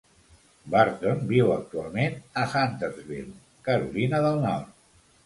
[0.75, 3.37] Burton viu actualment a Huntersville,
[3.69, 4.73] Carolina del Nord.